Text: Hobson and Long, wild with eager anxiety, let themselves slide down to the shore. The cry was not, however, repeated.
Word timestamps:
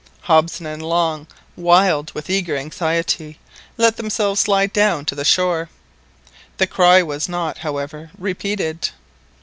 Hobson 0.21 0.65
and 0.65 0.81
Long, 0.81 1.27
wild 1.55 2.11
with 2.15 2.27
eager 2.27 2.57
anxiety, 2.57 3.37
let 3.77 3.97
themselves 3.97 4.41
slide 4.41 4.73
down 4.73 5.05
to 5.05 5.13
the 5.13 5.23
shore. 5.23 5.69
The 6.57 6.65
cry 6.65 7.03
was 7.03 7.29
not, 7.29 7.59
however, 7.59 8.09
repeated. 8.17 8.89